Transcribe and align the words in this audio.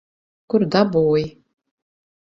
Kur 0.53 0.65
dabūji? 0.77 1.29